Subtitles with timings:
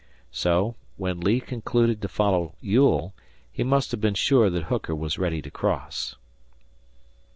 [0.31, 3.13] So, when Lee concluded to follow Ewell,
[3.51, 6.15] he must have been sure that Hooker was ready to cross.